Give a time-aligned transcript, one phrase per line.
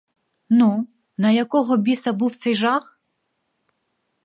[0.49, 2.99] Ну, на якого біса був цей жах?